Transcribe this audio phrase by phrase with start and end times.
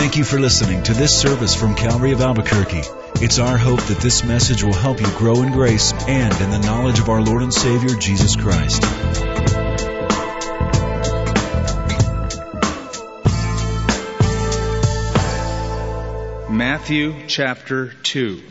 [0.00, 2.84] Thank you for listening to this service from Calvary of Albuquerque.
[3.16, 6.58] It's our hope that this message will help you grow in grace and in the
[6.58, 8.80] knowledge of our Lord and Savior, Jesus Christ.
[16.50, 18.42] Matthew chapter 2.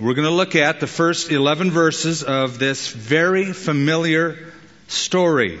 [0.00, 4.50] We're going to look at the first 11 verses of this very familiar
[4.88, 5.60] story.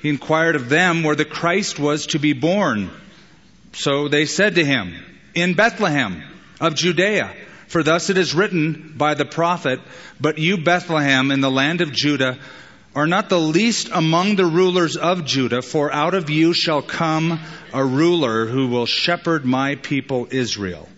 [0.00, 2.90] he inquired of them where the Christ was to be born.
[3.72, 4.94] So they said to him,
[5.34, 6.22] In Bethlehem
[6.60, 7.34] of Judea.
[7.68, 9.80] For thus it is written by the prophet,
[10.20, 12.38] But you, Bethlehem, in the land of Judah,
[12.94, 17.38] are not the least among the rulers of Judah, for out of you shall come
[17.72, 20.88] a ruler who will shepherd my people Israel.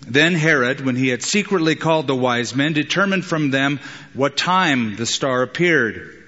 [0.00, 3.80] Then Herod, when he had secretly called the wise men, determined from them
[4.14, 6.19] what time the star appeared.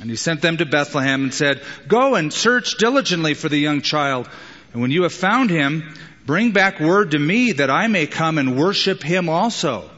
[0.00, 3.80] And he sent them to Bethlehem and said, Go and search diligently for the young
[3.80, 4.28] child.
[4.72, 5.94] And when you have found him,
[6.26, 9.90] bring back word to me that I may come and worship him also.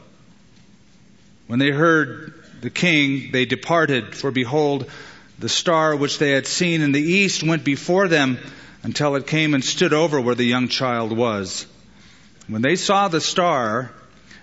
[1.48, 4.90] When they heard the king, they departed, for behold,
[5.38, 8.38] the star which they had seen in the east went before them
[8.82, 11.66] until it came and stood over where the young child was.
[12.46, 13.90] When they saw the star,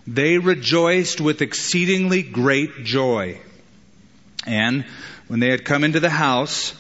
[0.08, 3.40] they rejoiced with exceedingly great joy.
[4.46, 4.86] And
[5.28, 6.74] when they had come into the house,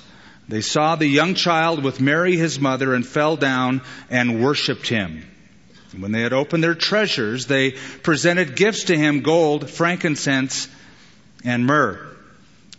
[0.48, 5.26] they saw the young child with Mary his mother and fell down and worshiped him.
[5.92, 7.72] And when they had opened their treasures, they
[8.04, 10.68] presented gifts to him gold, frankincense,
[11.44, 12.06] and myrrh.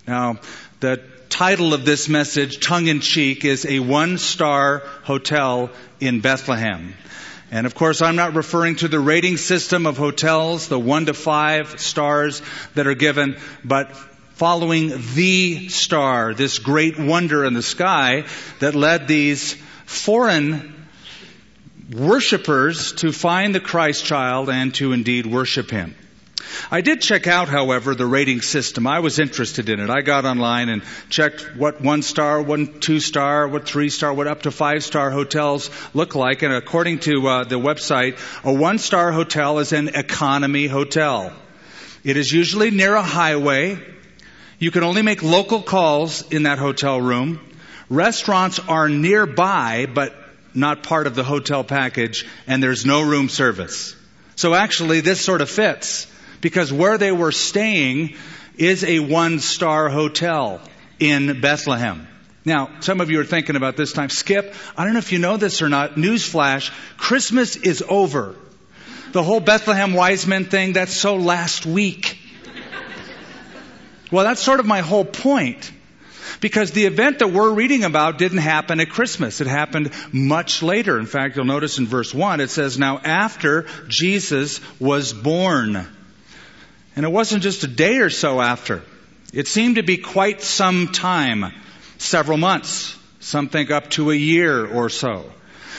[0.07, 0.41] Now,
[0.81, 6.95] the title of this message, tongue in cheek, is a one star hotel in Bethlehem.
[7.51, 11.15] And of course, I'm not referring to the rating system of hotels, the one to
[11.15, 12.43] five stars
[12.75, 13.91] that are given, but
[14.37, 18.27] following the star, this great wonder in the sky
[18.61, 19.55] that led these
[19.87, 20.87] foreign
[21.91, 25.95] worshippers to find the Christ child and to indeed worship him.
[26.71, 28.87] I did check out, however, the rating system.
[28.87, 29.89] I was interested in it.
[29.89, 34.27] I got online and checked what one star, one two star, what three star, what
[34.27, 36.43] up to five star hotels look like.
[36.43, 41.33] And according to uh, the website, a one star hotel is an economy hotel.
[42.05, 43.96] It is usually near a highway.
[44.59, 47.41] You can only make local calls in that hotel room.
[47.91, 50.15] Restaurants are nearby, but
[50.55, 53.95] not part of the hotel package, and there's no room service.
[54.35, 56.07] So actually, this sort of fits
[56.41, 58.17] because where they were staying
[58.57, 60.61] is a one star hotel
[60.99, 62.09] in Bethlehem.
[62.45, 65.19] Now, some of you are thinking about this time, Skip, I don't know if you
[65.19, 68.37] know this or not, newsflash, Christmas is over.
[69.13, 72.16] The whole Bethlehem wise men thing, that's so last week.
[74.11, 75.73] Well, that's sort of my whole point.
[76.41, 79.41] Because the event that we're reading about didn't happen at Christmas.
[79.41, 80.99] It happened much later.
[80.99, 85.87] In fact, you'll notice in verse 1, it says, Now after Jesus was born.
[86.95, 88.83] And it wasn't just a day or so after.
[89.33, 91.53] It seemed to be quite some time,
[91.99, 92.97] several months.
[93.21, 95.31] Some think up to a year or so.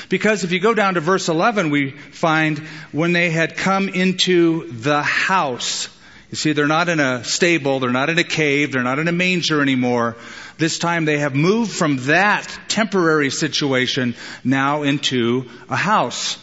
[0.09, 2.59] Because if you go down to verse 11, we find
[2.92, 5.90] when they had come into the house.
[6.30, 9.08] You see, they're not in a stable, they're not in a cave, they're not in
[9.08, 10.18] a manger anymore.
[10.58, 16.38] This time they have moved from that temporary situation now into a house.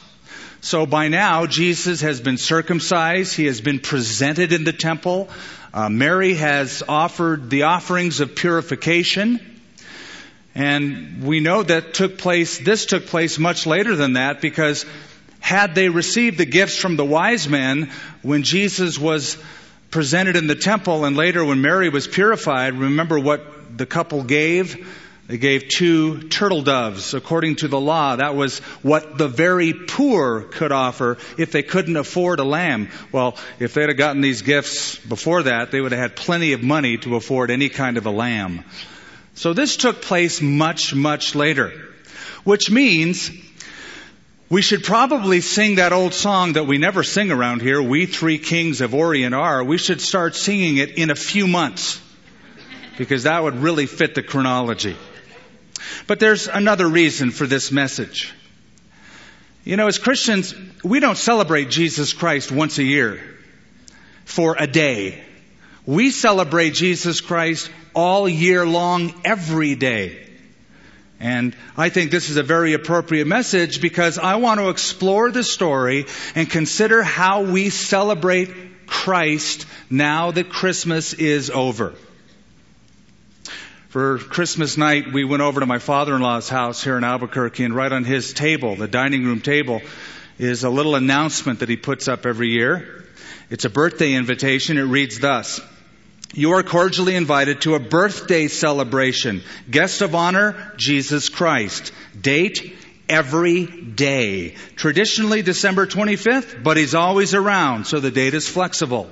[0.63, 3.37] So by now, Jesus has been circumcised.
[3.37, 5.29] He has been presented in the temple.
[5.75, 9.61] Uh, Mary has offered the offerings of purification.
[10.55, 14.87] And we know that took place, this took place much later than that because
[15.41, 17.91] had they received the gifts from the wise men
[18.23, 19.37] when Jesus was
[19.95, 24.85] presented in the temple and later when Mary was purified, remember what the couple gave?
[25.29, 28.17] They gave two turtle doves according to the law.
[28.17, 32.89] That was what the very poor could offer if they couldn't afford a lamb.
[33.13, 36.63] Well, if they'd have gotten these gifts before that, they would have had plenty of
[36.65, 38.65] money to afford any kind of a lamb.
[39.35, 41.71] So this took place much, much later.
[42.43, 43.31] Which means
[44.51, 48.39] we should probably sing that old song that we never sing around here, We Three
[48.39, 49.65] Kings of Orient Are.
[49.65, 52.01] We should start singing it in a few months
[52.99, 54.97] because that would really fit the chronology.
[56.07, 58.33] But there's another reason for this message.
[59.65, 63.21] You know, as Christians, we don't celebrate Jesus Christ once a year
[64.27, 65.25] for a day.
[65.87, 70.29] We celebrate Jesus Christ all year long, every day.
[71.25, 75.43] And I think this is a very appropriate message because I want to explore the
[75.43, 76.05] story
[76.35, 78.51] and consider how we celebrate
[78.87, 81.95] Christ now that Christmas is over.
[83.89, 87.91] For Christmas night, we went over to my father-in-law's house here in Albuquerque and right
[87.91, 89.81] on his table, the dining room table,
[90.39, 93.07] is a little announcement that he puts up every year.
[93.49, 94.77] It's a birthday invitation.
[94.77, 95.63] It reads thus.
[96.35, 99.43] You are cordially invited to a birthday celebration.
[99.71, 101.93] Guest of honor, Jesus Christ.
[102.21, 102.77] Date,
[103.09, 104.57] every day.
[104.75, 109.09] Traditionally December 25th, but he's always around, so the date is flexible.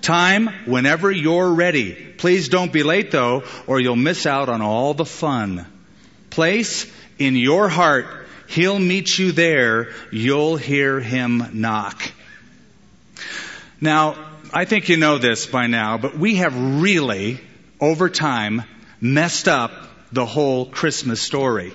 [0.00, 1.94] Time whenever you're ready.
[2.16, 5.66] Please don't be late though, or you'll miss out on all the fun.
[6.30, 8.06] Place in your heart.
[8.46, 9.90] He'll meet you there.
[10.10, 12.00] You'll hear him knock.
[13.80, 17.40] Now, I think you know this by now, but we have really,
[17.80, 18.62] over time,
[19.00, 19.72] messed up
[20.12, 21.72] the whole Christmas story.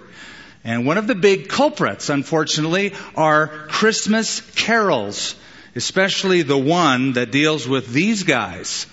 [0.63, 5.35] And one of the big culprits, unfortunately, are Christmas carols
[5.75, 8.85] especially the one that deals with these guys.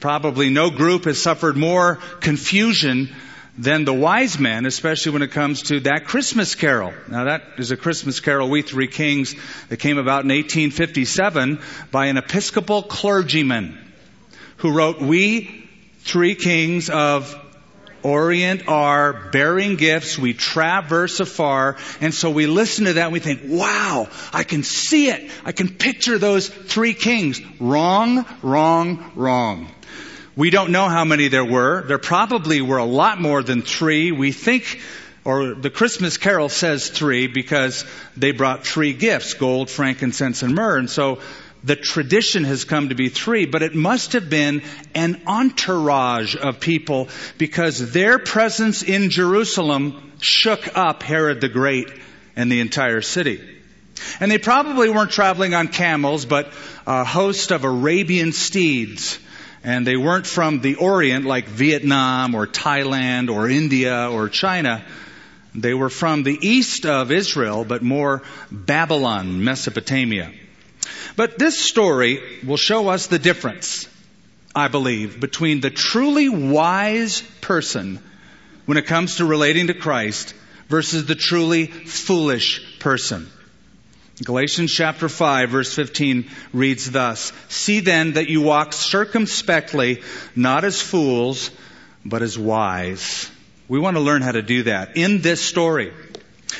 [0.00, 3.14] Probably no group has suffered more confusion
[3.58, 6.92] than the wise men, especially when it comes to that Christmas carol.
[7.08, 9.34] Now that is a Christmas carol, We Three Kings,
[9.68, 11.60] that came about in 1857
[11.90, 13.78] by an Episcopal clergyman
[14.58, 15.68] who wrote, We
[16.00, 17.34] Three Kings of
[18.02, 20.16] Orient are bearing gifts.
[20.16, 21.76] We traverse afar.
[22.00, 25.28] And so we listen to that and we think, wow, I can see it.
[25.44, 27.40] I can picture those three kings.
[27.58, 29.68] Wrong, wrong, wrong.
[30.36, 31.82] We don't know how many there were.
[31.86, 34.12] There probably were a lot more than three.
[34.12, 34.82] We think,
[35.24, 37.86] or the Christmas carol says three because
[38.18, 40.76] they brought three gifts, gold, frankincense, and myrrh.
[40.76, 41.20] And so
[41.64, 44.62] the tradition has come to be three, but it must have been
[44.94, 47.08] an entourage of people
[47.38, 51.90] because their presence in Jerusalem shook up Herod the Great
[52.36, 53.40] and the entire city.
[54.20, 56.52] And they probably weren't traveling on camels, but
[56.86, 59.18] a host of Arabian steeds.
[59.66, 64.84] And they weren't from the Orient like Vietnam or Thailand or India or China.
[65.56, 68.22] They were from the east of Israel, but more
[68.52, 70.30] Babylon, Mesopotamia.
[71.16, 73.88] But this story will show us the difference,
[74.54, 77.98] I believe, between the truly wise person
[78.66, 80.32] when it comes to relating to Christ
[80.68, 83.28] versus the truly foolish person.
[84.24, 90.02] Galatians chapter 5 verse 15 reads thus, See then that you walk circumspectly,
[90.34, 91.50] not as fools,
[92.04, 93.30] but as wise.
[93.68, 95.92] We want to learn how to do that in this story.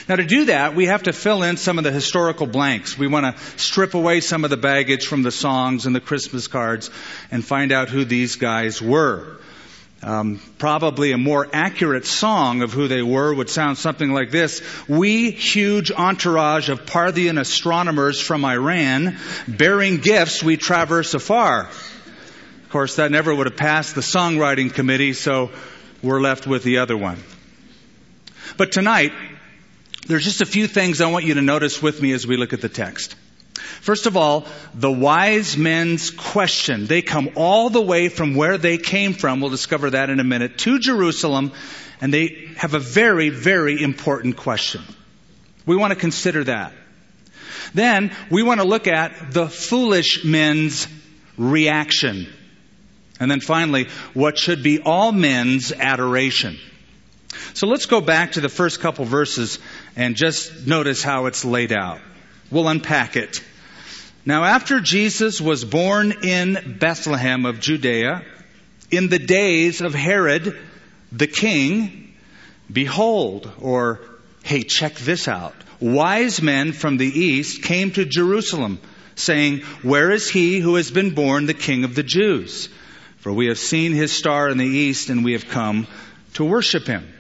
[0.09, 2.99] Now to do that, we have to fill in some of the historical blanks.
[2.99, 6.49] We want to strip away some of the baggage from the songs and the Christmas
[6.49, 6.91] cards
[7.31, 9.39] and find out who these guys were.
[10.03, 14.63] Um, probably a more accurate song of who they were would sound something like this.
[14.89, 21.63] We, huge entourage of Parthian astronomers from Iran, bearing gifts, we traverse afar.
[21.63, 25.51] Of course, that never would have passed the songwriting committee, so
[26.03, 27.23] we're left with the other one.
[28.57, 29.13] But tonight,
[30.07, 32.53] there's just a few things I want you to notice with me as we look
[32.53, 33.17] at the text.
[33.57, 36.87] First of all, the wise men's question.
[36.87, 40.25] They come all the way from where they came from, we'll discover that in a
[40.25, 41.53] minute, to Jerusalem,
[42.01, 44.83] and they have a very, very important question.
[45.65, 46.73] We want to consider that.
[47.75, 50.87] Then, we want to look at the foolish men's
[51.37, 52.33] reaction.
[53.19, 56.59] And then finally, what should be all men's adoration.
[57.55, 59.59] So let's go back to the first couple verses
[59.97, 62.01] and just notice how it's laid out.
[62.51, 63.43] We'll unpack it.
[64.25, 68.25] Now after Jesus was born in Bethlehem of Judea,
[68.91, 70.57] in the days of Herod
[71.13, 72.15] the king,
[72.71, 74.01] behold, or
[74.43, 75.55] hey, check this out.
[75.81, 78.81] Wise men from the east came to Jerusalem
[79.15, 82.69] saying, where is he who has been born the king of the Jews?
[83.19, 85.87] For we have seen his star in the east and we have come
[86.35, 87.13] to worship him.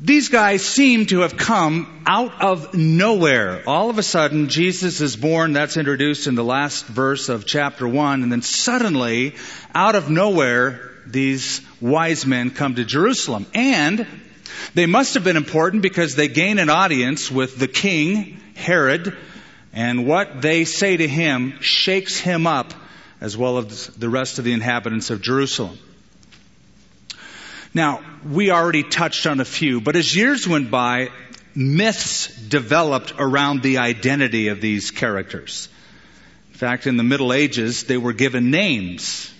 [0.00, 3.64] These guys seem to have come out of nowhere.
[3.66, 5.54] All of a sudden, Jesus is born.
[5.54, 8.22] That's introduced in the last verse of chapter one.
[8.22, 9.34] And then suddenly,
[9.74, 13.46] out of nowhere, these wise men come to Jerusalem.
[13.54, 14.06] And
[14.74, 19.16] they must have been important because they gain an audience with the king, Herod,
[19.72, 22.72] and what they say to him shakes him up
[23.20, 25.76] as well as the rest of the inhabitants of Jerusalem.
[27.74, 31.10] Now, we already touched on a few, but as years went by,
[31.54, 35.68] myths developed around the identity of these characters.
[36.50, 39.32] In fact, in the Middle Ages, they were given names.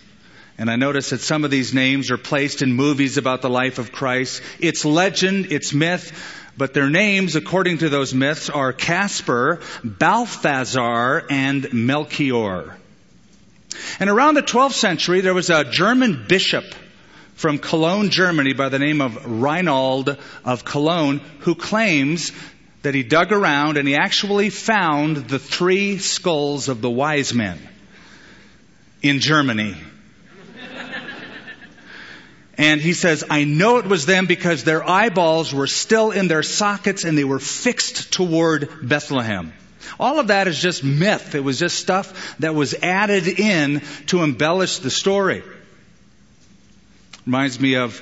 [0.59, 3.79] And I notice that some of these names are placed in movies about the life
[3.79, 4.43] of Christ.
[4.59, 6.13] It's legend, it's myth,
[6.57, 12.77] but their names, according to those myths, are Caspar, Balthazar, and Melchior.
[14.01, 16.65] And around the 12th century, there was a German bishop
[17.39, 22.33] from Cologne, Germany by the name of Reinald of Cologne who claims
[22.83, 27.57] that he dug around and he actually found the three skulls of the wise men
[29.03, 29.77] in Germany.
[32.61, 36.43] And he says, I know it was them because their eyeballs were still in their
[36.43, 39.53] sockets and they were fixed toward Bethlehem.
[40.01, 41.37] All of that is just myth.
[41.37, 45.45] It was just stuff that was added in to embellish the story.
[47.29, 48.01] Reminds me of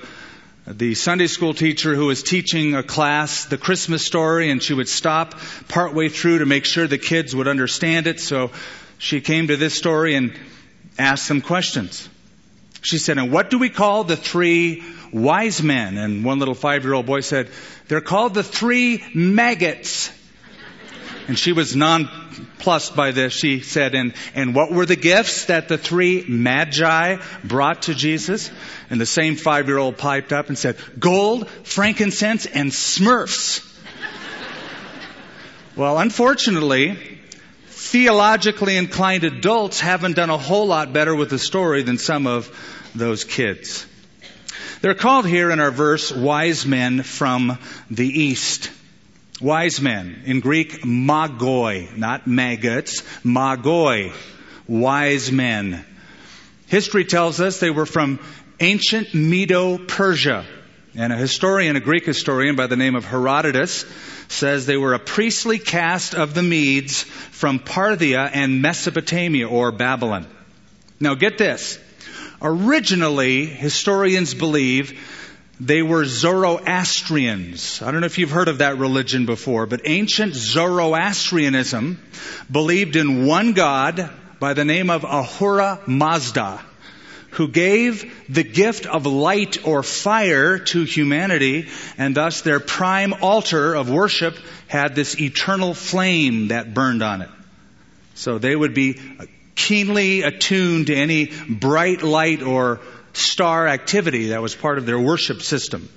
[0.68, 4.88] the Sunday school teacher who was teaching a class the Christmas story and she would
[4.88, 5.34] stop
[5.66, 8.20] partway through to make sure the kids would understand it.
[8.20, 8.52] So
[8.98, 10.32] she came to this story and
[10.96, 12.08] asked them questions.
[12.82, 15.98] She said, and what do we call the three wise men?
[15.98, 17.48] And one little five year old boy said,
[17.88, 20.12] they're called the three maggots.
[21.26, 21.74] And she was
[22.56, 23.32] nonplussed by this.
[23.32, 28.50] She said, and, and what were the gifts that the three magi brought to Jesus?
[28.90, 33.62] And the same five year old piped up and said, gold, frankincense, and smurfs.
[35.76, 36.98] well, unfortunately,
[37.66, 42.50] theologically inclined adults haven't done a whole lot better with the story than some of
[42.94, 43.86] those kids.
[44.80, 47.58] They're called here in our verse wise men from
[47.90, 48.70] the east.
[49.40, 50.22] Wise men.
[50.24, 54.12] In Greek, magoi, not maggots, magoi.
[54.66, 55.84] Wise men.
[56.68, 58.18] History tells us they were from
[58.60, 60.44] ancient Medo Persia.
[60.94, 63.84] And a historian, a Greek historian by the name of Herodotus,
[64.28, 70.26] says they were a priestly caste of the Medes from Parthia and Mesopotamia or Babylon.
[70.98, 71.78] Now get this.
[72.40, 74.98] Originally, historians believe
[75.58, 77.80] they were Zoroastrians.
[77.82, 82.00] I don't know if you've heard of that religion before, but ancient Zoroastrianism
[82.50, 86.60] believed in one God by the name of Ahura Mazda
[87.36, 93.74] who gave the gift of light or fire to humanity, and thus their prime altar
[93.74, 97.28] of worship had this eternal flame that burned on it.
[98.14, 98.98] So they would be
[99.54, 102.80] keenly attuned to any bright light or
[103.16, 105.88] star activity that was part of their worship system.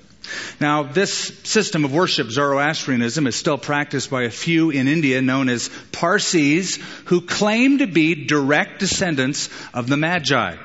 [0.59, 1.11] Now, this
[1.43, 6.77] system of worship, Zoroastrianism, is still practiced by a few in India known as Parsis,
[7.05, 10.55] who claim to be direct descendants of the Magi.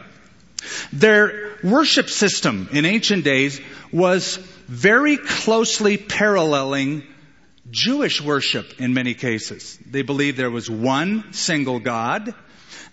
[0.92, 3.60] Their worship system in ancient days
[3.92, 4.36] was
[4.68, 7.04] very closely paralleling
[7.70, 9.78] Jewish worship in many cases.
[9.86, 12.34] They believed there was one single God.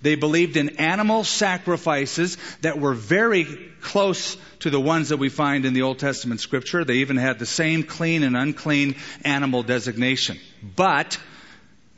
[0.02, 3.46] They believed in animal sacrifices that were very
[3.82, 6.84] close to the ones that we find in the Old Testament scripture.
[6.84, 10.38] They even had the same clean and unclean animal designation.
[10.76, 11.20] But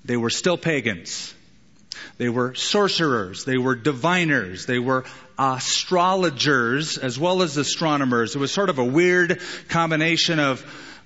[0.04, 1.34] they were still pagans.
[2.18, 3.46] They were sorcerers.
[3.46, 4.66] They were diviners.
[4.66, 5.06] They were
[5.38, 8.36] astrologers as well as astronomers.
[8.36, 10.64] It was sort of a weird combination of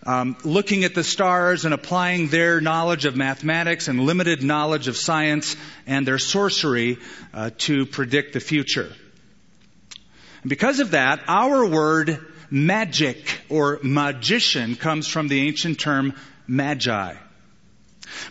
[0.08, 4.96] um, looking at the stars and applying their knowledge of mathematics and limited knowledge of
[4.96, 6.98] science and their sorcery
[7.34, 8.90] uh, to predict the future.
[10.42, 16.16] And because of that, our word magic or magician comes from the ancient term
[16.48, 17.16] magi.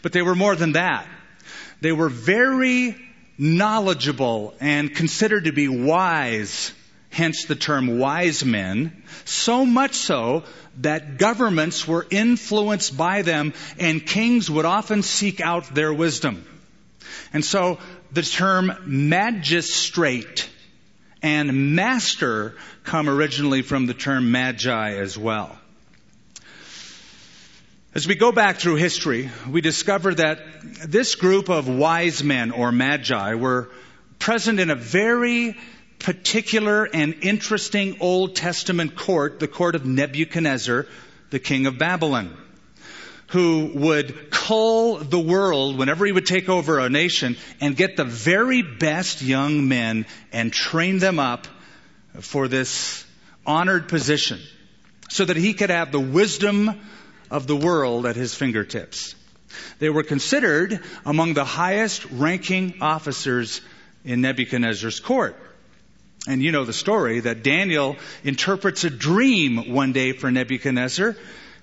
[0.00, 1.06] But they were more than that.
[1.83, 2.97] They were very
[3.37, 6.73] knowledgeable and considered to be wise,
[7.17, 10.45] hence the term wise men, so much so
[10.83, 16.45] that governments were influenced by them and kings would often seek out their wisdom.
[17.33, 17.79] And so
[18.13, 20.47] the term magistrate
[21.23, 22.55] and master
[22.85, 25.59] come originally from the term magi as well.
[27.95, 30.39] As we go back through history, we discover that
[30.85, 33.71] this group of wise men or magi were
[34.19, 35.57] present in a very
[35.99, 40.87] particular and interesting Old Testament court, the court of Nebuchadnezzar,
[41.31, 42.37] the king of Babylon,
[43.29, 48.05] who would cull the world whenever he would take over a nation and get the
[48.05, 51.49] very best young men and train them up
[52.21, 53.05] for this
[53.45, 54.41] honored position
[55.09, 56.81] so that he could have the wisdom
[57.31, 59.15] of the world at his fingertips.
[59.79, 63.61] They were considered among the highest ranking officers
[64.05, 65.37] in Nebuchadnezzar's court.
[66.26, 71.16] And you know the story that Daniel interprets a dream one day for Nebuchadnezzar.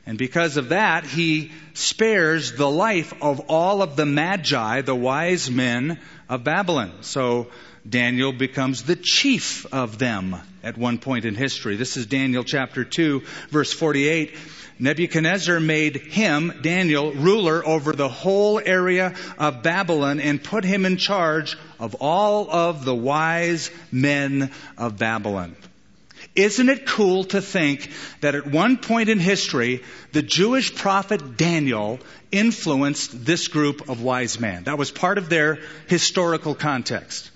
[0.06, 5.50] And because of that, he spares the life of all of the magi, the wise
[5.50, 6.92] men of Babylon.
[7.02, 7.48] So
[7.88, 11.76] Daniel becomes the chief of them at one point in history.
[11.76, 14.36] This is Daniel chapter 2, verse 48.
[14.80, 20.98] Nebuchadnezzar made him, Daniel, ruler over the whole area of Babylon and put him in
[20.98, 25.56] charge of all of the wise men of Babylon.
[26.36, 32.00] Isn't it cool to think that at one point in history, the Jewish prophet Daniel
[32.32, 34.64] influenced this group of wise men?
[34.64, 37.30] That was part of their historical context.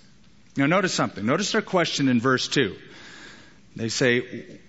[0.56, 1.24] Now notice something.
[1.24, 2.76] Notice their question in verse 2.
[3.76, 4.60] They say,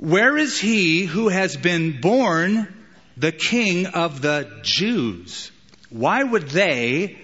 [0.00, 2.66] Where is he who has been born
[3.18, 5.52] the king of the Jews?
[5.90, 7.18] Why would they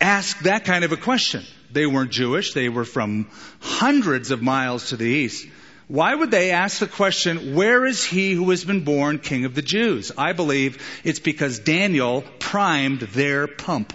[0.00, 1.44] ask that kind of a question?
[1.70, 2.52] They weren't Jewish.
[2.52, 3.28] They were from
[3.60, 5.46] hundreds of miles to the east.
[5.86, 9.54] Why would they ask the question, where is he who has been born king of
[9.54, 10.10] the Jews?
[10.18, 13.92] I believe it's because Daniel primed their pump.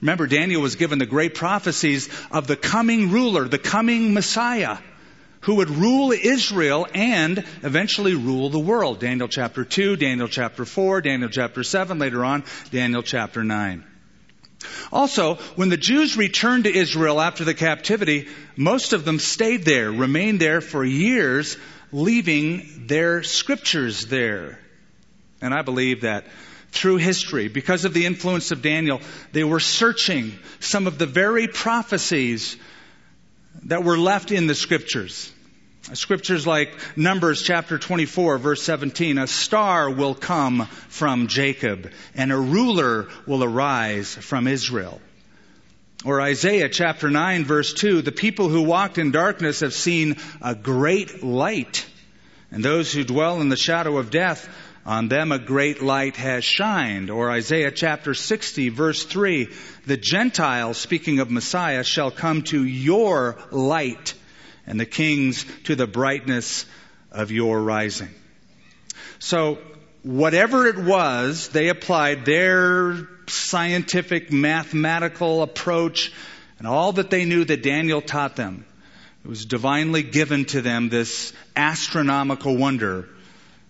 [0.00, 4.78] Remember, Daniel was given the great prophecies of the coming ruler, the coming Messiah,
[5.44, 8.98] who would rule Israel and eventually rule the world.
[8.98, 13.84] Daniel chapter 2, Daniel chapter 4, Daniel chapter 7, later on, Daniel chapter 9.
[14.90, 19.92] Also, when the Jews returned to Israel after the captivity, most of them stayed there,
[19.92, 21.58] remained there for years,
[21.92, 24.58] leaving their scriptures there.
[25.42, 26.24] And I believe that
[26.70, 31.48] through history, because of the influence of Daniel, they were searching some of the very
[31.48, 32.56] prophecies
[33.64, 35.30] that were left in the scriptures.
[35.92, 42.38] Scriptures like Numbers chapter 24 verse 17, a star will come from Jacob and a
[42.38, 44.98] ruler will arise from Israel.
[46.02, 50.54] Or Isaiah chapter 9 verse 2, the people who walked in darkness have seen a
[50.54, 51.84] great light.
[52.50, 54.48] And those who dwell in the shadow of death,
[54.86, 57.10] on them a great light has shined.
[57.10, 59.50] Or Isaiah chapter 60 verse 3,
[59.84, 64.14] the Gentiles, speaking of Messiah, shall come to your light
[64.66, 66.66] and the kings to the brightness
[67.10, 68.10] of your rising.
[69.18, 69.58] So,
[70.02, 76.12] whatever it was, they applied their scientific, mathematical approach
[76.58, 78.64] and all that they knew that Daniel taught them.
[79.24, 83.08] It was divinely given to them, this astronomical wonder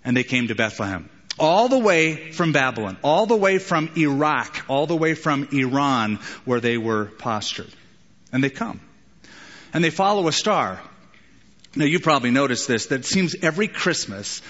[0.04, 1.09] and they came to Bethlehem.
[1.38, 6.16] All the way from Babylon, all the way from Iraq, all the way from Iran,
[6.44, 7.70] where they were postured.
[8.33, 8.80] And they come.
[9.75, 10.81] And they follow a star.
[11.77, 14.41] Now, you probably noticed this, that it seems every Christmas,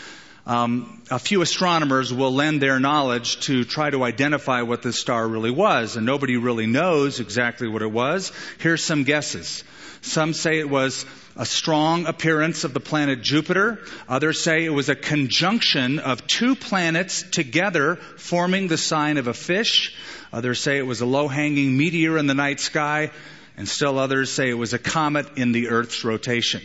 [0.46, 5.26] um, a few astronomers will lend their knowledge to try to identify what this star
[5.26, 8.30] really was, and nobody really knows exactly what it was.
[8.58, 9.64] Here's some guesses.
[10.02, 13.80] Some say it was a strong appearance of the planet Jupiter.
[14.06, 19.34] Others say it was a conjunction of two planets together forming the sign of a
[19.34, 19.96] fish.
[20.30, 23.10] Others say it was a low hanging meteor in the night sky.
[23.56, 26.62] And still others say it was a comet in the Earth's rotation.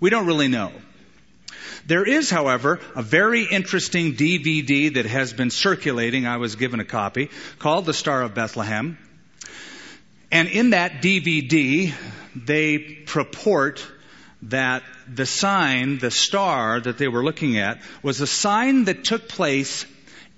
[0.00, 0.72] We don't really know.
[1.86, 6.26] There is, however, a very interesting DVD that has been circulating.
[6.26, 8.98] I was given a copy called The Star of Bethlehem.
[10.30, 11.94] And in that DVD,
[12.34, 13.86] they purport
[14.42, 19.28] that the sign, the star that they were looking at, was a sign that took
[19.28, 19.86] place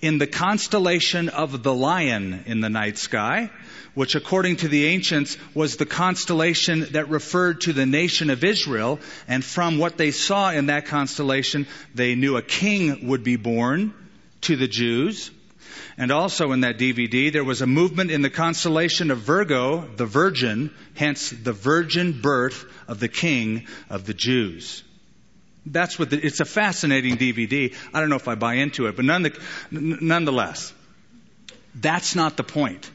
[0.01, 3.51] in the constellation of the lion in the night sky,
[3.95, 9.01] which according to the ancients was the constellation that referred to the nation of Israel.
[9.29, 13.95] And from what they saw in that constellation, they knew a king would be born
[14.43, 15.31] to the Jews.
[15.97, 20.07] And also in that DVD, there was a movement in the constellation of Virgo, the
[20.07, 24.83] virgin, hence the virgin birth of the king of the Jews.
[25.67, 27.75] That's what the, it's a fascinating DVD.
[27.93, 29.39] I don't know if I buy into it, but none the,
[29.71, 30.73] nonetheless,
[31.75, 32.91] that's not the point.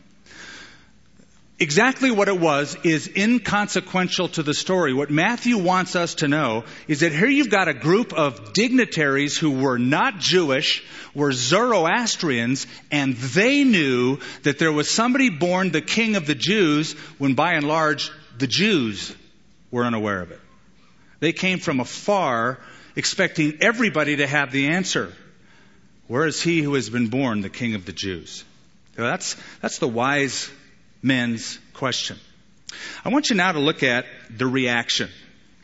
[1.58, 4.94] Exactly what it was is inconsequential to the story.
[4.94, 9.38] What Matthew wants us to know is that here you've got a group of dignitaries
[9.38, 15.82] who were not Jewish, were Zoroastrians, and they knew that there was somebody born the
[15.82, 19.16] king of the Jews when by and large the Jews
[19.72, 20.42] were unaware of it.
[21.22, 22.60] They came from afar
[22.98, 25.14] expecting everybody to have the answer.
[26.08, 28.44] Where is he who has been born the king of the Jews?
[28.98, 30.52] So that's, that's the wise
[31.06, 32.18] men's question.
[33.06, 35.10] I want you now to look at the reaction.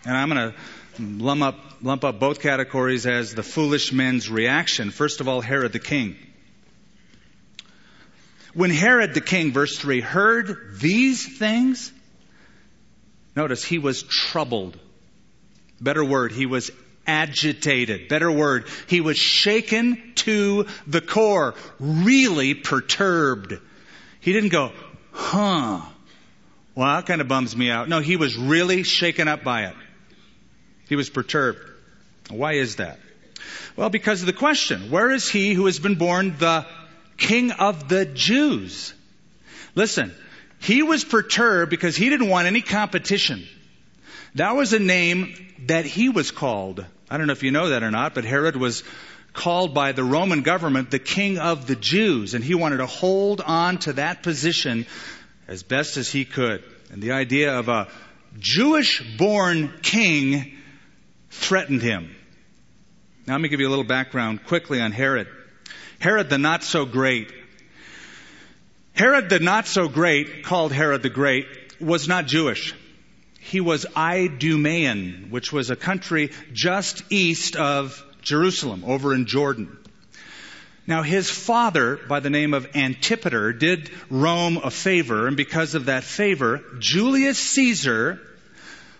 [0.05, 4.91] And I'm going to lump up, lump up both categories as the foolish men's reaction.
[4.91, 6.15] First of all, Herod the king.
[8.53, 11.91] When Herod the king, verse 3, heard these things,
[13.35, 14.77] Notice he was troubled.
[15.79, 16.69] Better word, he was
[17.07, 18.07] agitated.
[18.07, 23.57] Better word, he was shaken to the core, really perturbed.
[24.19, 24.71] He didn't go,
[25.11, 25.81] huh.
[26.75, 27.89] Well, that kind of bums me out.
[27.89, 29.75] No, he was really shaken up by it.
[30.87, 31.59] He was perturbed.
[32.29, 32.99] Why is that?
[33.75, 36.65] Well, because of the question, where is he who has been born the
[37.17, 38.93] King of the Jews?
[39.75, 40.13] Listen,
[40.59, 43.47] he was perturbed because he didn't want any competition.
[44.35, 45.33] That was a name
[45.67, 46.85] that he was called.
[47.09, 48.83] I don't know if you know that or not, but Herod was
[49.33, 53.41] called by the Roman government the king of the Jews, and he wanted to hold
[53.41, 54.85] on to that position
[55.47, 56.63] as best as he could.
[56.91, 57.87] And the idea of a
[58.39, 60.57] Jewish born king
[61.29, 62.15] threatened him.
[63.25, 65.27] Now let me give you a little background quickly on Herod.
[65.99, 67.31] Herod the not so great.
[68.93, 71.47] Herod the not so great, called Herod the Great,
[71.79, 72.73] was not Jewish.
[73.39, 79.77] He was Idumean, which was a country just east of Jerusalem, over in Jordan.
[80.87, 85.85] Now, his father, by the name of Antipater, did Rome a favor, and because of
[85.85, 88.19] that favor, Julius Caesar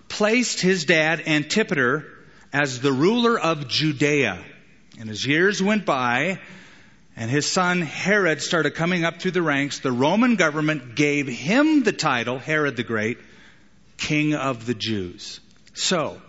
[0.08, 2.06] placed his dad, Antipater,
[2.54, 4.44] as the ruler of Judea.
[5.00, 6.40] And as years went by,
[7.16, 11.84] and his son Herod started coming up through the ranks, the Roman government gave him
[11.84, 13.18] the title, Herod the Great,
[13.98, 15.40] King of the Jews.
[15.74, 16.22] So,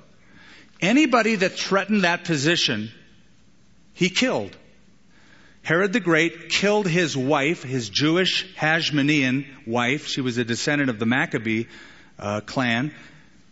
[0.82, 2.90] anybody that threatened that position,
[3.94, 4.56] he killed.
[5.62, 10.08] Herod the Great killed his wife, his Jewish Hasmonean wife.
[10.08, 11.64] She was a descendant of the Maccabee
[12.18, 12.92] uh, clan.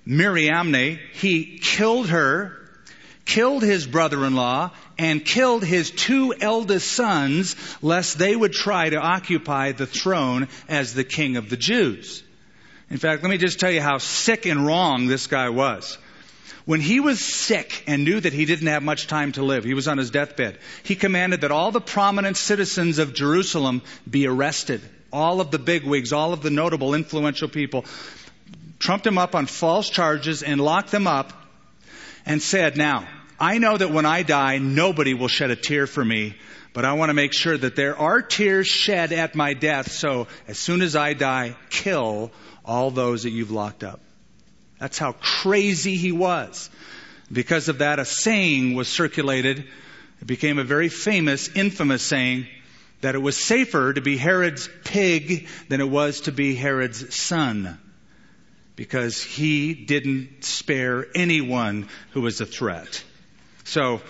[0.04, 2.56] Mariamne, he killed her,
[3.24, 9.70] killed his brother-in-law, and killed his two eldest sons, lest they would try to occupy
[9.70, 12.24] the throne as the king of the Jews.
[12.90, 15.96] In fact, let me just tell you how sick and wrong this guy was.
[16.64, 19.74] When he was sick and knew that he didn't have much time to live, he
[19.74, 24.80] was on his deathbed, he commanded that all the prominent citizens of Jerusalem be arrested.
[25.12, 27.84] All of the bigwigs, all of the notable, influential people,
[28.78, 31.32] trumped him up on false charges and locked them up
[32.26, 33.06] and said, now,
[33.38, 36.36] I know that when I die, nobody will shed a tear for me,
[36.72, 40.28] but I want to make sure that there are tears shed at my death, so
[40.46, 42.30] as soon as I die, kill
[42.64, 44.00] all those that you've locked up.
[44.80, 46.70] That's how crazy he was.
[47.30, 49.60] Because of that, a saying was circulated.
[50.20, 52.48] It became a very famous, infamous saying
[53.02, 57.78] that it was safer to be Herod's pig than it was to be Herod's son.
[58.74, 63.04] Because he didn't spare anyone who was a threat.
[63.64, 64.00] So,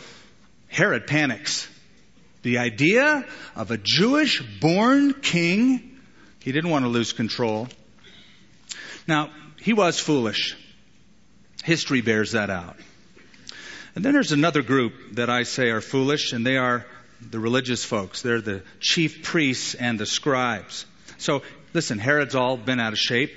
[0.68, 1.68] Herod panics.
[2.42, 6.00] The idea of a Jewish born king,
[6.38, 7.68] he didn't want to lose control.
[9.09, 9.30] Now,
[9.61, 10.56] he was foolish.
[11.64, 12.77] History bears that out.
[13.94, 16.87] And then there's another group that I say are foolish, and they are
[17.20, 18.23] the religious folks.
[18.23, 20.87] They're the chief priests and the scribes.
[21.18, 21.42] So,
[21.75, 23.33] listen, Herod's all been out of shape.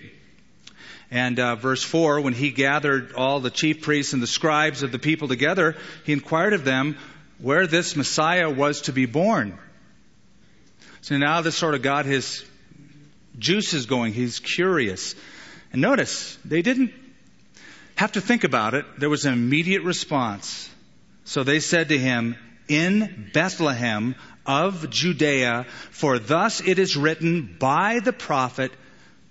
[1.11, 4.91] And uh, verse 4, when he gathered all the chief priests and the scribes of
[4.91, 6.97] the people together, he inquired of them
[7.39, 9.57] where this Messiah was to be born.
[11.01, 12.45] So now this sort of got his
[13.37, 14.13] juices going.
[14.13, 15.15] He's curious.
[15.71, 16.93] And notice, they didn't
[17.95, 18.85] have to think about it.
[18.97, 20.69] There was an immediate response.
[21.25, 22.35] So they said to him,
[22.67, 28.71] in Bethlehem of Judea, for thus it is written by the prophet,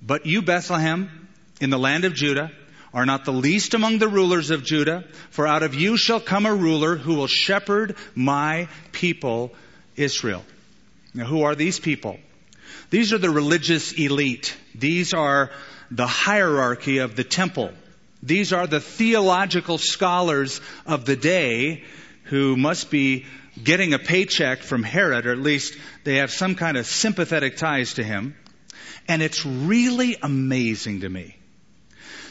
[0.02, 1.28] but you, Bethlehem,
[1.60, 2.50] in the land of Judah,
[2.94, 6.44] are not the least among the rulers of Judah, for out of you shall come
[6.44, 9.52] a ruler who will shepherd my people,
[9.96, 10.44] Israel.
[11.14, 12.18] Now, who are these people?
[12.90, 14.54] These are the religious elite.
[14.74, 15.50] These are
[15.90, 17.72] the hierarchy of the temple.
[18.22, 21.82] These are the theological scholars of the day
[22.24, 23.26] who must be
[23.62, 27.94] getting a paycheck from Herod, or at least they have some kind of sympathetic ties
[27.94, 28.36] to him.
[29.08, 31.36] And it's really amazing to me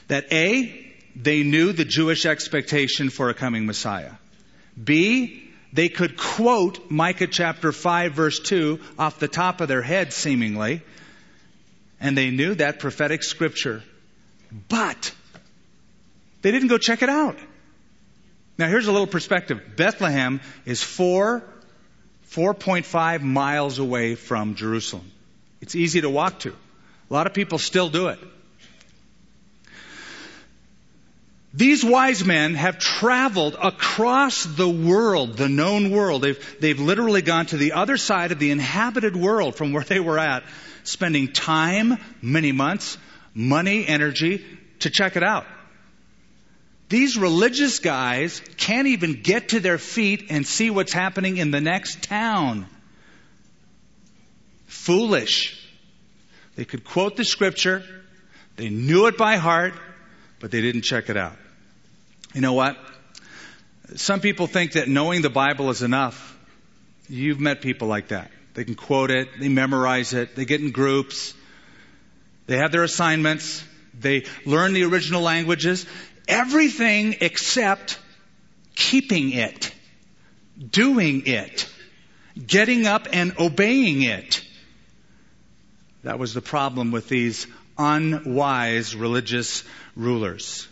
[0.07, 4.13] that A, they knew the Jewish expectation for a coming Messiah.
[4.81, 10.13] B, they could quote Micah chapter 5 verse 2 off the top of their head
[10.13, 10.81] seemingly
[11.99, 13.83] and they knew that prophetic scripture.
[14.67, 15.13] But
[16.41, 17.37] they didn't go check it out.
[18.57, 19.75] Now here's a little perspective.
[19.75, 21.43] Bethlehem is four,
[22.31, 25.09] 4.5 miles away from Jerusalem.
[25.61, 26.49] It's easy to walk to.
[26.49, 28.19] A lot of people still do it.
[31.53, 36.21] These wise men have traveled across the world, the known world.
[36.21, 39.99] They've, they've literally gone to the other side of the inhabited world from where they
[39.99, 40.43] were at
[40.83, 42.97] spending time, many months,
[43.33, 44.45] money, energy
[44.79, 45.45] to check it out.
[46.91, 51.61] These religious guys can't even get to their feet and see what's happening in the
[51.61, 52.65] next town.
[54.65, 55.57] Foolish.
[56.57, 57.81] They could quote the scripture,
[58.57, 59.73] they knew it by heart,
[60.41, 61.37] but they didn't check it out.
[62.33, 62.75] You know what?
[63.95, 66.37] Some people think that knowing the Bible is enough.
[67.07, 68.31] You've met people like that.
[68.53, 71.33] They can quote it, they memorize it, they get in groups,
[72.47, 73.63] they have their assignments,
[73.97, 75.85] they learn the original languages,
[76.27, 77.99] everything except
[78.75, 79.73] keeping it,
[80.69, 81.69] doing it,
[82.45, 84.43] getting up and obeying it.
[86.03, 89.63] That was the problem with these unwise religious
[89.95, 90.67] rulers.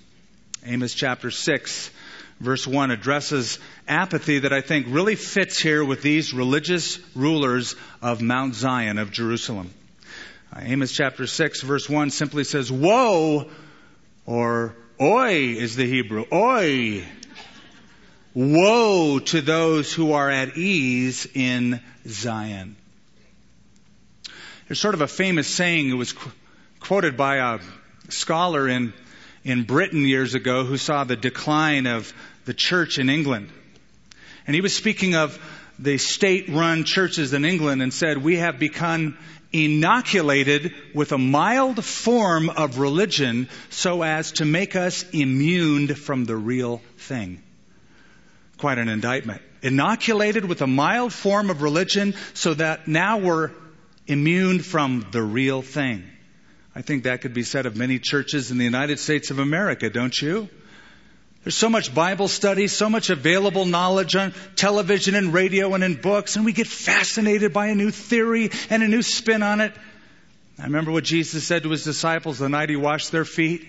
[0.65, 1.91] Amos chapter 6
[2.39, 8.21] verse 1 addresses apathy that I think really fits here with these religious rulers of
[8.21, 9.71] Mount Zion of Jerusalem.
[10.53, 13.49] Uh, Amos chapter 6 verse 1 simply says, Woe,
[14.25, 17.05] or Oi is the Hebrew, Oi.
[18.33, 22.75] Woe to those who are at ease in Zion.
[24.67, 26.31] There's sort of a famous saying, it was qu-
[26.81, 27.59] quoted by a
[28.09, 28.91] scholar in,
[29.45, 33.49] in Britain years ago who saw the decline of the church in England.
[34.47, 35.39] And he was speaking of
[35.79, 39.17] the state run churches in England and said, We have become
[39.51, 46.35] inoculated with a mild form of religion so as to make us immune from the
[46.35, 47.41] real thing.
[48.57, 49.41] Quite an indictment.
[49.61, 53.51] Inoculated with a mild form of religion so that now we're
[54.07, 56.03] immune from the real thing.
[56.75, 59.89] I think that could be said of many churches in the United States of America,
[59.89, 60.49] don't you?
[61.43, 65.95] There's so much Bible study, so much available knowledge on television and radio and in
[65.95, 69.73] books, and we get fascinated by a new theory and a new spin on it.
[70.59, 73.65] I remember what Jesus said to his disciples the night he washed their feet,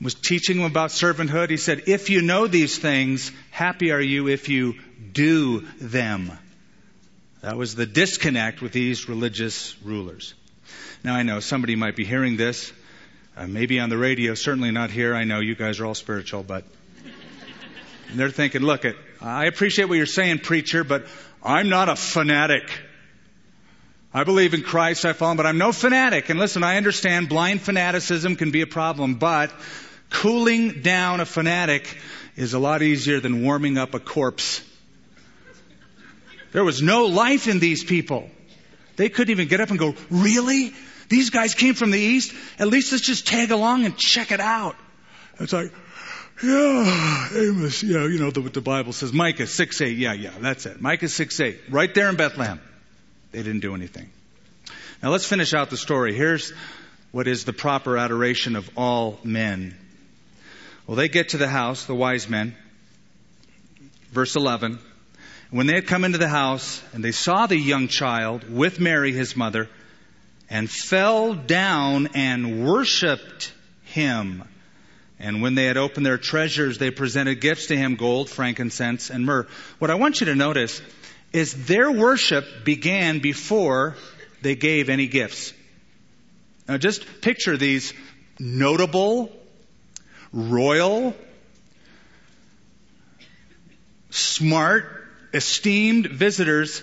[0.00, 1.50] was teaching them about servanthood.
[1.50, 4.74] He said, If you know these things, happy are you if you
[5.12, 6.30] do them.
[7.40, 10.34] That was the disconnect with these religious rulers.
[11.02, 12.72] Now I know somebody might be hearing this,
[13.36, 15.16] uh, maybe on the radio, certainly not here.
[15.16, 16.64] I know you guys are all spiritual, but
[18.10, 18.84] and they're thinking, look,
[19.20, 21.06] I appreciate what you're saying, preacher, but
[21.42, 22.70] I'm not a fanatic.
[24.14, 26.28] I believe in Christ, I follow him, but I'm no fanatic.
[26.28, 29.52] And listen, I understand blind fanaticism can be a problem, but
[30.10, 31.96] cooling down a fanatic
[32.36, 34.62] is a lot easier than warming up a corpse.
[36.52, 38.30] There was no life in these people.
[38.96, 40.74] They couldn't even get up and go, really?
[41.08, 42.34] These guys came from the east?
[42.58, 44.76] At least let's just tag along and check it out.
[45.40, 45.72] It's like,
[46.42, 49.12] yeah, Amos, yeah, you know the, what the Bible says.
[49.12, 50.80] Micah 6 8, yeah, yeah, that's it.
[50.80, 52.60] Micah 6 8, right there in Bethlehem.
[53.32, 54.10] They didn't do anything.
[55.02, 56.14] Now let's finish out the story.
[56.14, 56.52] Here's
[57.10, 59.76] what is the proper adoration of all men.
[60.86, 62.54] Well, they get to the house, the wise men.
[64.10, 64.78] Verse 11.
[65.50, 69.12] When they had come into the house and they saw the young child with Mary,
[69.12, 69.68] his mother,
[70.48, 73.52] and fell down and worshiped
[73.84, 74.44] him.
[75.22, 79.24] And when they had opened their treasures, they presented gifts to him gold, frankincense, and
[79.24, 79.46] myrrh.
[79.78, 80.82] What I want you to notice
[81.32, 83.96] is their worship began before
[84.42, 85.54] they gave any gifts.
[86.68, 87.94] Now just picture these
[88.40, 89.30] notable,
[90.32, 91.14] royal,
[94.10, 94.84] smart,
[95.32, 96.82] esteemed visitors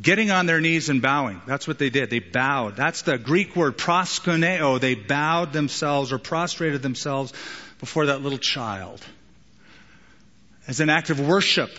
[0.00, 1.40] getting on their knees and bowing.
[1.46, 2.10] That's what they did.
[2.10, 2.76] They bowed.
[2.76, 4.80] That's the Greek word proskuneo.
[4.80, 7.32] They bowed themselves or prostrated themselves
[7.78, 9.00] before that little child.
[10.66, 11.70] As an act of worship,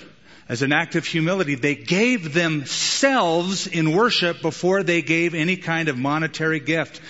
[0.47, 5.89] as an act of humility, they gave themselves in worship before they gave any kind
[5.89, 7.01] of monetary gift.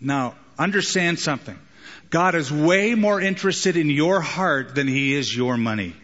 [0.00, 1.58] Now, understand something.
[2.10, 5.94] God is way more interested in your heart than he is your money.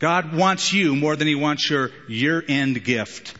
[0.00, 3.36] God wants you more than he wants your year end gift.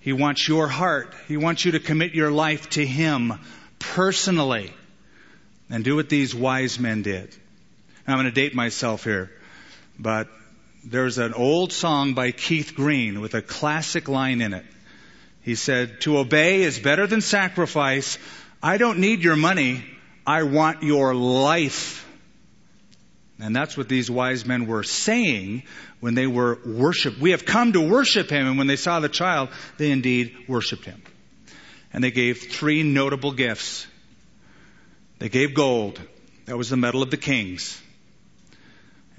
[0.00, 1.14] He wants your heart.
[1.26, 3.32] He wants you to commit your life to him
[3.78, 4.74] personally
[5.70, 7.34] and do what these wise men did.
[8.06, 9.30] Now, I'm going to date myself here,
[9.98, 10.28] but
[10.84, 14.64] there's an old song by Keith Green with a classic line in it.
[15.42, 18.18] He said, To obey is better than sacrifice.
[18.62, 19.84] I don't need your money.
[20.26, 22.06] I want your life.
[23.40, 25.62] And that's what these wise men were saying
[26.00, 27.18] when they were worship.
[27.18, 28.46] We have come to worship him.
[28.46, 31.02] And when they saw the child, they indeed worshiped him.
[31.92, 33.86] And they gave three notable gifts.
[35.20, 36.00] They gave gold.
[36.46, 37.80] That was the metal of the kings.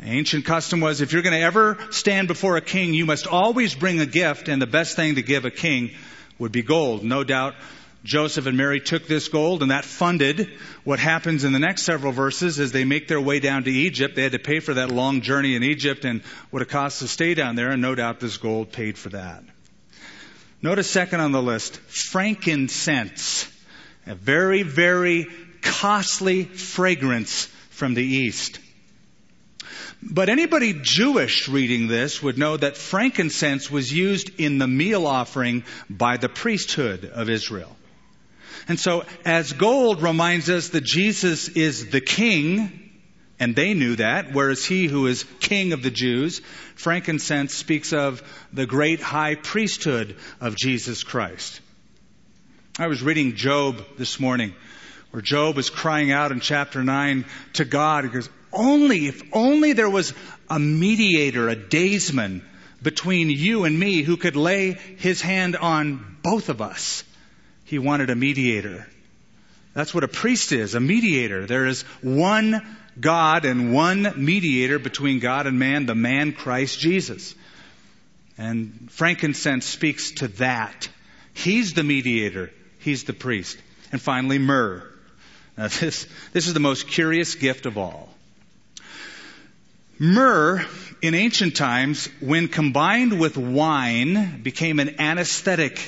[0.03, 3.75] Ancient custom was if you're going to ever stand before a king, you must always
[3.75, 5.91] bring a gift, and the best thing to give a king
[6.39, 7.03] would be gold.
[7.03, 7.53] No doubt
[8.03, 10.49] Joseph and Mary took this gold and that funded
[10.83, 14.15] what happens in the next several verses as they make their way down to Egypt.
[14.15, 17.07] They had to pay for that long journey in Egypt and what it costs to
[17.07, 19.43] stay down there, and no doubt this gold paid for that.
[20.63, 23.47] Notice second on the list, frankincense.
[24.07, 25.27] A very, very
[25.61, 28.59] costly fragrance from the east.
[30.03, 35.63] But anybody Jewish reading this would know that frankincense was used in the meal offering
[35.89, 37.75] by the priesthood of Israel.
[38.67, 42.91] And so, as gold reminds us that Jesus is the king,
[43.39, 46.41] and they knew that, whereas he who is king of the Jews,
[46.75, 51.59] frankincense speaks of the great high priesthood of Jesus Christ.
[52.79, 54.53] I was reading Job this morning,
[55.11, 58.05] where Job is crying out in chapter 9 to God.
[58.05, 60.13] He goes, only, if only there was
[60.49, 62.45] a mediator, a daysman
[62.81, 67.03] between you and me who could lay his hand on both of us.
[67.65, 68.87] He wanted a mediator.
[69.73, 71.45] That's what a priest is, a mediator.
[71.45, 77.33] There is one God and one mediator between God and man, the man Christ Jesus.
[78.37, 80.89] And frankincense speaks to that.
[81.33, 82.51] He's the mediator.
[82.79, 83.57] He's the priest.
[83.91, 84.90] And finally, myrrh.
[85.57, 88.09] Now this, this is the most curious gift of all.
[89.99, 90.65] Myrrh,
[91.01, 95.79] in ancient times, when combined with wine, became an anesthetic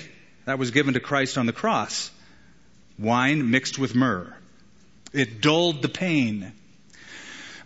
[0.45, 2.11] that was given to Christ on the cross.
[2.99, 4.35] Wine mixed with myrrh.
[5.13, 6.51] It dulled the pain.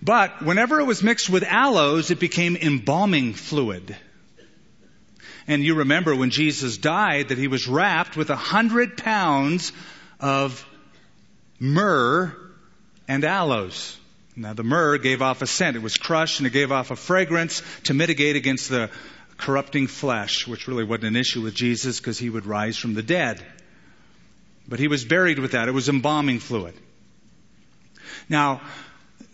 [0.01, 3.95] But whenever it was mixed with aloes, it became embalming fluid.
[5.47, 9.71] And you remember when Jesus died that he was wrapped with a hundred pounds
[10.19, 10.65] of
[11.59, 12.35] myrrh
[13.07, 13.97] and aloes.
[14.35, 15.75] Now the myrrh gave off a scent.
[15.75, 18.89] It was crushed and it gave off a fragrance to mitigate against the
[19.37, 23.03] corrupting flesh, which really wasn't an issue with Jesus because he would rise from the
[23.03, 23.43] dead.
[24.67, 25.67] But he was buried with that.
[25.67, 26.73] It was embalming fluid.
[28.29, 28.61] Now,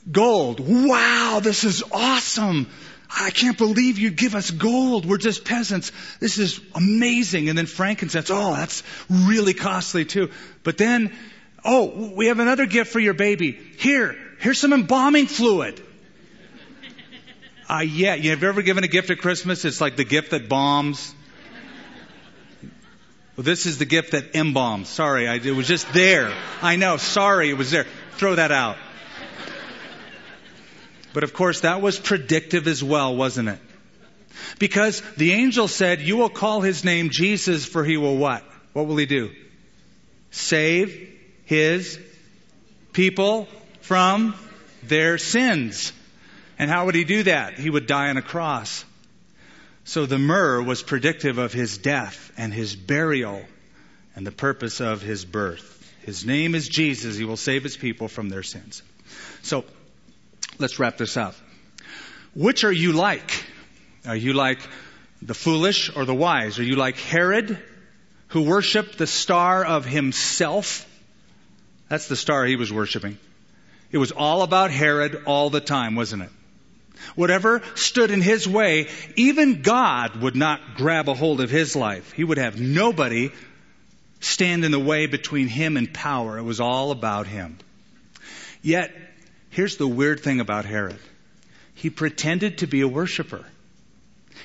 [0.09, 0.59] gold.
[0.59, 2.69] Wow, this is awesome.
[3.09, 5.05] I can't believe you'd give us gold.
[5.05, 5.91] We're just peasants.
[6.19, 7.49] This is amazing.
[7.49, 8.29] And then frankincense.
[8.31, 10.31] Oh, that's really costly too.
[10.63, 11.15] But then,
[11.65, 13.51] oh, we have another gift for your baby.
[13.77, 15.81] Here, Here's some embalming fluid.
[17.69, 19.63] Uh, yeah, you have ever given a gift at Christmas?
[19.63, 21.15] It's like the gift that bombs.
[23.37, 24.87] Well, this is the gift that embalms.
[24.87, 26.33] Sorry, I, it was just there.
[26.61, 26.97] I know.
[26.97, 27.85] Sorry, it was there.
[28.17, 28.75] Throw that out.
[31.13, 33.59] But of course, that was predictive as well, wasn't it?
[34.59, 38.43] Because the angel said, You will call his name Jesus, for he will what?
[38.73, 39.31] What will he do?
[40.31, 41.12] Save
[41.45, 41.99] his
[42.93, 43.47] people
[43.81, 44.35] from
[44.83, 45.91] their sins.
[46.59, 47.55] And how would he do that?
[47.55, 48.85] He would die on a cross.
[49.85, 53.43] So the myrrh was predictive of his death and his burial
[54.15, 55.69] and the purpose of his birth.
[56.05, 57.17] His name is Jesus.
[57.17, 58.83] He will save his people from their sins.
[59.41, 59.65] So
[60.59, 61.35] let's wrap this up.
[62.35, 63.43] Which are you like?
[64.05, 64.59] Are you like
[65.21, 66.59] the foolish or the wise?
[66.59, 67.57] Are you like Herod,
[68.29, 70.87] who worshiped the star of himself?
[71.93, 73.19] That's the star he was worshiping.
[73.91, 76.29] It was all about Herod all the time, wasn't it?
[77.13, 82.11] Whatever stood in his way, even God would not grab a hold of his life.
[82.13, 83.29] He would have nobody
[84.21, 86.39] stand in the way between him and power.
[86.39, 87.59] It was all about him.
[88.63, 88.91] Yet,
[89.51, 90.97] here's the weird thing about Herod.
[91.75, 93.45] He pretended to be a worshiper.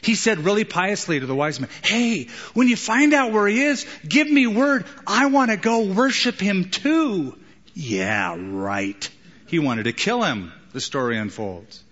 [0.02, 3.62] He said really piously to the wise men, Hey, when you find out where he
[3.62, 4.84] is, give me word.
[5.06, 7.36] I want to go worship him too.
[7.74, 9.08] Yeah, right.
[9.46, 11.82] He wanted to kill him, the story unfolds.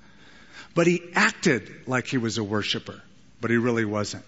[0.75, 3.01] But he acted like he was a worshiper,
[3.41, 4.25] but he really wasn't.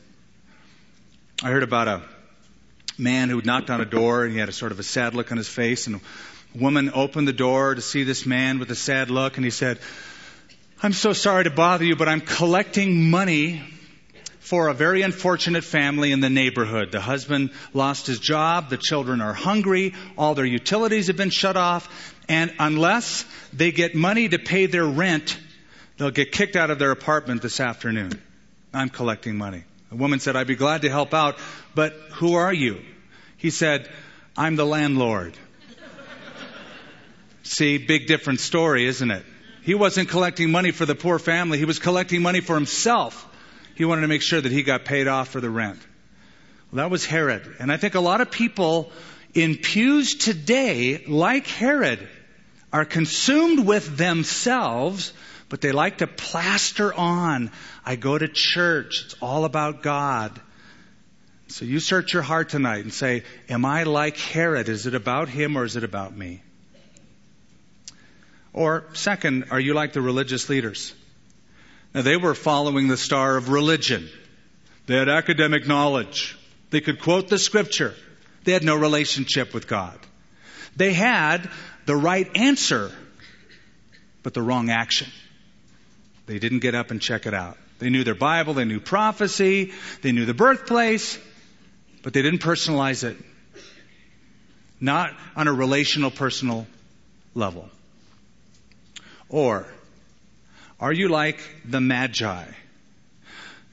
[1.43, 2.03] I heard about a
[2.97, 5.31] man who knocked on a door and he had a sort of a sad look
[5.31, 8.75] on his face and a woman opened the door to see this man with a
[8.75, 9.79] sad look and he said,
[10.81, 13.61] I'm so sorry to bother you, but I'm collecting money
[14.39, 16.93] for a very unfortunate family in the neighborhood.
[16.93, 21.57] The husband lost his job, the children are hungry, all their utilities have been shut
[21.57, 25.37] off, and unless they get money to pay their rent,
[25.97, 28.13] they'll get kicked out of their apartment this afternoon.
[28.73, 29.65] I'm collecting money.
[29.91, 31.39] The woman said, I'd be glad to help out,
[31.75, 32.81] but who are you?
[33.37, 33.91] He said,
[34.37, 35.35] I'm the landlord.
[37.43, 39.25] See, big different story, isn't it?
[39.69, 41.59] He wasn't collecting money for the poor family.
[41.59, 43.29] He was collecting money for himself.
[43.75, 45.79] He wanted to make sure that he got paid off for the rent.
[46.73, 47.57] Well, that was Herod.
[47.59, 48.91] And I think a lot of people
[49.35, 52.09] in pews today, like Herod,
[52.73, 55.13] are consumed with themselves,
[55.51, 57.51] but they like to plaster on.
[57.85, 59.03] I go to church.
[59.05, 60.41] It's all about God.
[61.49, 64.71] So you search your heart tonight and say, Am I like Herod?
[64.71, 66.41] Is it about him or is it about me?
[68.53, 70.95] Or, second, are you like the religious leaders?
[71.95, 74.09] Now, they were following the star of religion.
[74.87, 76.37] They had academic knowledge.
[76.71, 77.95] They could quote the scripture.
[78.45, 79.99] They had no relationship with God.
[80.77, 81.49] They had
[81.87, 82.93] the right answer,
[84.23, 85.09] but the wrong action.
[86.27, 87.57] They didn't get up and check it out.
[87.79, 89.73] They knew their Bible, they knew prophecy,
[90.03, 91.19] they knew the birthplace,
[92.03, 93.17] but they didn't personalize it.
[94.81, 96.67] Not on a relational, personal
[97.35, 97.71] level.
[99.29, 99.67] Or,
[100.81, 102.45] are you like the Magi?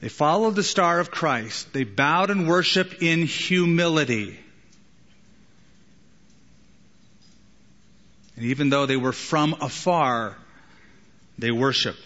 [0.00, 1.72] They followed the star of Christ.
[1.72, 4.38] They bowed and worshiped in humility.
[8.36, 10.36] And even though they were from afar,
[11.38, 11.98] they worshiped.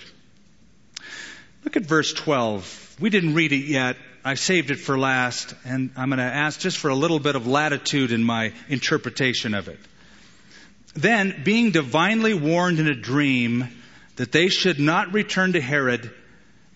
[1.65, 2.97] Look at verse 12.
[3.01, 3.97] We didn't read it yet.
[4.25, 7.37] I saved it for last, and I'm going to ask just for a little bit
[7.37, 9.79] of latitude in my interpretation of it.
[10.95, 13.69] Then, being divinely warned in a dream
[14.17, 16.11] that they should not return to Herod,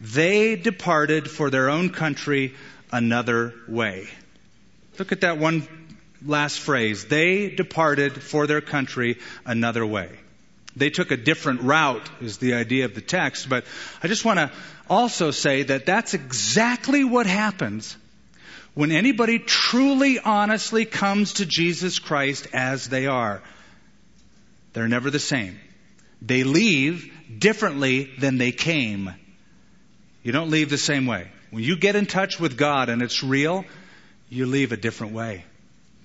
[0.00, 2.54] they departed for their own country
[2.92, 4.08] another way.
[4.98, 5.66] Look at that one
[6.24, 7.06] last phrase.
[7.06, 10.10] They departed for their country another way.
[10.76, 13.64] They took a different route, is the idea of the text, but
[14.02, 14.50] I just want to
[14.88, 17.96] also say that that's exactly what happens
[18.74, 23.40] when anybody truly, honestly comes to Jesus Christ as they are.
[24.74, 25.58] They're never the same.
[26.20, 29.14] They leave differently than they came.
[30.22, 31.28] You don't leave the same way.
[31.50, 33.64] When you get in touch with God and it's real,
[34.28, 35.44] you leave a different way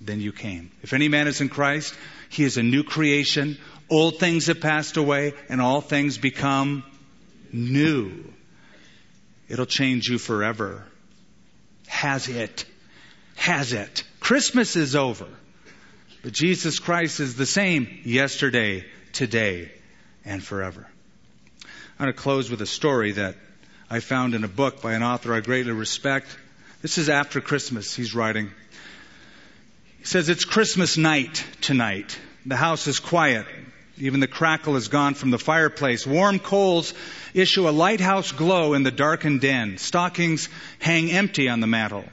[0.00, 0.70] than you came.
[0.82, 1.94] If any man is in Christ,
[2.28, 3.58] he is a new creation.
[3.88, 6.84] Old things have passed away and all things become
[7.52, 8.32] new.
[9.48, 10.84] It'll change you forever.
[11.88, 12.64] Has it?
[13.34, 14.04] Has it?
[14.20, 15.26] Christmas is over.
[16.22, 19.72] But Jesus Christ is the same yesterday, today,
[20.24, 20.86] and forever.
[21.98, 23.36] I'm going to close with a story that
[23.88, 26.26] I found in a book by an author I greatly respect.
[26.82, 28.50] This is after Christmas, he's writing.
[29.98, 32.18] He says, It's Christmas night tonight.
[32.44, 33.46] The house is quiet.
[33.98, 36.06] Even the crackle is gone from the fireplace.
[36.06, 36.94] Warm coals
[37.34, 39.76] issue a lighthouse glow in the darkened den.
[39.76, 40.48] Stockings
[40.78, 42.04] hang empty on the mantel.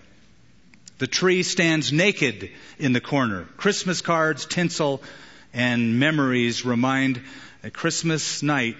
[0.97, 3.47] The tree stands naked in the corner.
[3.57, 5.01] Christmas cards, tinsel,
[5.53, 7.21] and memories remind
[7.63, 8.77] a Christmas night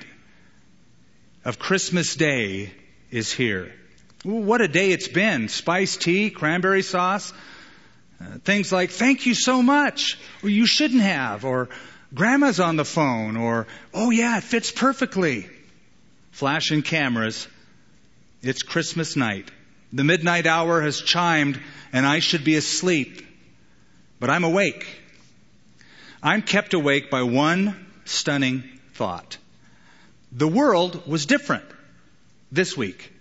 [1.45, 2.72] of Christmas Day
[3.11, 3.72] is here.
[4.24, 5.47] What a day it's been.
[5.47, 7.32] Spiced tea, cranberry sauce,
[8.20, 11.70] uh, things like, thank you so much, or you shouldn't have, or
[12.13, 15.47] grandma's on the phone, or, oh yeah, it fits perfectly
[16.32, 17.47] flashing cameras.
[18.41, 19.51] It's Christmas night.
[19.94, 21.60] The midnight hour has chimed
[21.94, 23.26] and I should be asleep,
[24.20, 24.86] but I'm awake.
[26.22, 28.64] I'm kept awake by one stunning
[28.94, 29.38] thought.
[30.32, 31.66] The world was different
[32.52, 33.12] this week.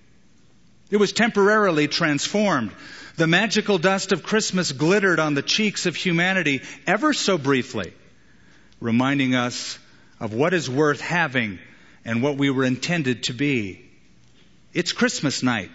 [0.91, 2.73] It was temporarily transformed.
[3.17, 7.93] The magical dust of Christmas glittered on the cheeks of humanity ever so briefly,
[8.81, 9.79] reminding us
[10.21, 11.59] of what is worth having
[12.05, 13.85] and what we were intended to be.
[14.73, 15.71] It's Christmas night.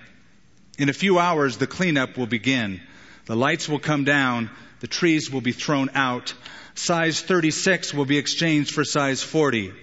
[0.77, 2.81] In a few hours, the cleanup will begin.
[3.25, 4.49] The lights will come down.
[4.79, 6.33] The trees will be thrown out.
[6.75, 9.73] Size 36 will be exchanged for size 40.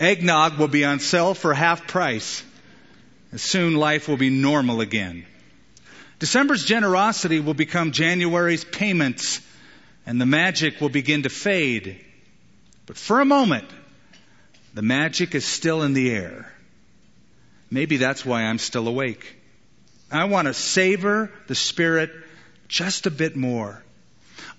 [0.00, 2.42] Eggnog will be on sale for half price.
[3.30, 5.26] And soon life will be normal again.
[6.18, 9.40] December's generosity will become January's payments
[10.06, 12.00] and the magic will begin to fade.
[12.86, 13.68] But for a moment,
[14.72, 16.52] the magic is still in the air.
[17.70, 19.36] Maybe that's why I'm still awake.
[20.10, 22.12] I want to savor the Spirit
[22.68, 23.82] just a bit more.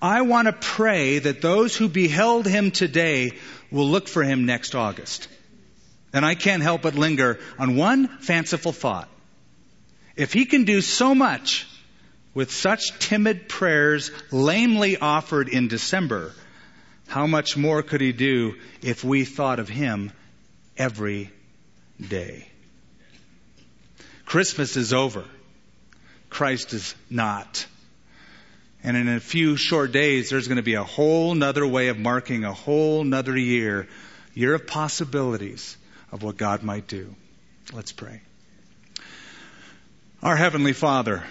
[0.02, 3.32] I want to pray that those who beheld him today
[3.72, 5.28] will look for him next August.
[6.14, 9.10] And I can't help but linger on one fanciful thought.
[10.16, 11.68] If he can do so much
[12.34, 16.34] with such timid prayers lamely offered in December,
[17.08, 20.12] how much more could he do if we thought of him
[20.78, 21.32] every
[22.00, 22.48] day?
[24.28, 25.24] Christmas is over.
[26.30, 27.66] Christ is not.
[28.84, 31.98] And in a few short days, there's going to be a whole nother way of
[31.98, 33.88] marking a whole nother year,
[34.34, 35.78] year of possibilities
[36.12, 37.16] of what God might do.
[37.72, 38.20] Let's pray.
[40.22, 41.24] Our Heavenly Father,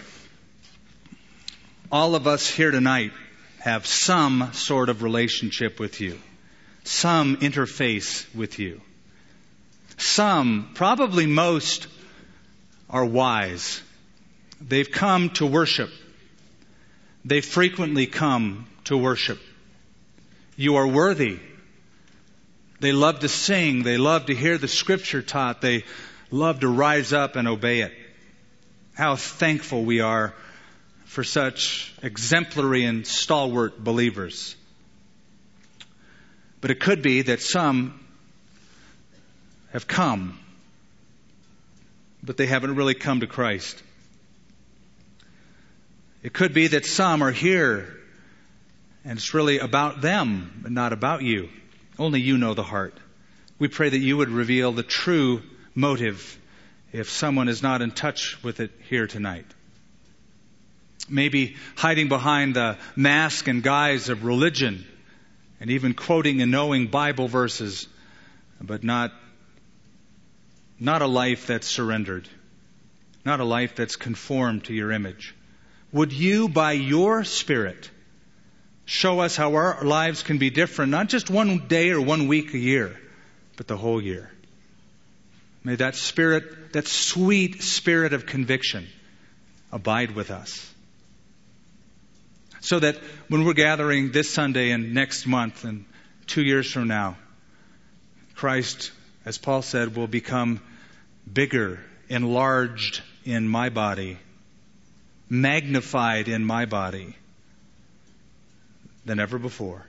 [1.92, 3.12] all of us here tonight
[3.58, 6.18] have some sort of relationship with you,
[6.84, 8.80] some interface with you.
[9.98, 11.88] Some, probably most,
[12.88, 13.82] are wise.
[14.60, 15.90] They've come to worship.
[17.24, 19.40] They frequently come to worship.
[20.56, 21.38] You are worthy.
[22.80, 23.82] They love to sing.
[23.82, 25.60] They love to hear the scripture taught.
[25.60, 25.84] They
[26.30, 27.92] love to rise up and obey it.
[28.94, 30.34] How thankful we are
[31.04, 34.56] for such exemplary and stalwart believers.
[36.60, 38.00] But it could be that some
[39.72, 40.38] have come,
[42.26, 43.82] but they haven't really come to Christ.
[46.22, 47.96] It could be that some are here
[49.04, 51.48] and it's really about them, but not about you.
[51.96, 52.98] Only you know the heart.
[53.60, 55.42] We pray that you would reveal the true
[55.76, 56.38] motive
[56.92, 59.46] if someone is not in touch with it here tonight.
[61.08, 64.84] Maybe hiding behind the mask and guise of religion
[65.60, 67.86] and even quoting and knowing Bible verses,
[68.60, 69.12] but not,
[70.78, 72.28] not a life that's surrendered,
[73.24, 75.34] not a life that's conformed to your image.
[75.92, 77.90] Would you, by your Spirit,
[78.84, 82.54] show us how our lives can be different, not just one day or one week
[82.54, 82.98] a year,
[83.56, 84.30] but the whole year?
[85.64, 88.86] May that spirit, that sweet spirit of conviction,
[89.72, 90.72] abide with us
[92.66, 92.96] so that
[93.28, 95.84] when we're gathering this Sunday and next month and
[96.26, 97.16] two years from now,
[98.34, 98.90] Christ,
[99.26, 100.62] as Paul said, will become
[101.30, 104.18] bigger, enlarged in my body,
[105.28, 107.16] magnified in my body
[109.04, 109.84] than ever before.